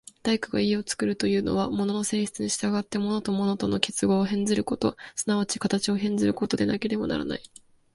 [0.23, 7.43] 大工が家を造るというのは、物の性質に従って物と物との結合を変ずること、即ち形を変ずることでなければならない。